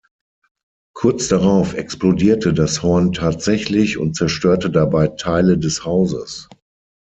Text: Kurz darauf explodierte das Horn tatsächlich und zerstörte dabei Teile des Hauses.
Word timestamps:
Kurz 0.95 1.27
darauf 1.27 1.75
explodierte 1.75 2.53
das 2.55 2.81
Horn 2.81 3.13
tatsächlich 3.13 3.99
und 3.99 4.15
zerstörte 4.15 4.71
dabei 4.71 5.09
Teile 5.09 5.59
des 5.59 5.85
Hauses. 5.85 6.49